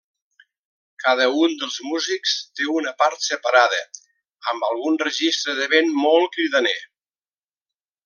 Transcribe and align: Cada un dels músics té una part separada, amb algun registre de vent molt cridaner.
Cada 1.03 1.27
un 1.47 1.53
dels 1.63 1.75
músics 1.89 2.33
té 2.61 2.67
una 2.79 2.95
part 3.03 3.27
separada, 3.27 3.83
amb 4.53 4.69
algun 4.71 5.01
registre 5.07 5.59
de 5.63 5.71
vent 5.77 5.97
molt 6.03 6.39
cridaner. 6.39 6.77